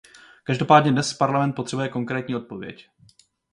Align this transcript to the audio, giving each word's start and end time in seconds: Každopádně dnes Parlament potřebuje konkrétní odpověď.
Každopádně 0.43 0.91
dnes 0.91 1.13
Parlament 1.13 1.53
potřebuje 1.53 1.89
konkrétní 1.89 2.35
odpověď. 2.35 2.89